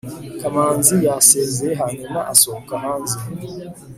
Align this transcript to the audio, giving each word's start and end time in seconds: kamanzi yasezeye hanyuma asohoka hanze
kamanzi 0.39 0.95
yasezeye 1.07 1.73
hanyuma 1.81 2.19
asohoka 2.33 2.73
hanze 2.83 3.17